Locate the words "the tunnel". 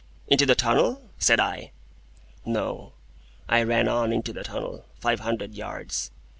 0.47-1.11, 4.33-4.83